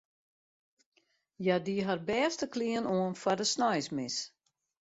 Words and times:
Hja 1.43 1.55
die 1.65 1.77
har 1.87 1.99
bêste 2.09 2.45
klean 2.53 2.85
oan 2.95 3.13
foar 3.21 3.37
de 3.39 3.45
sneinsmis. 3.53 4.17